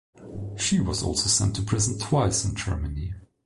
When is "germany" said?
2.55-3.13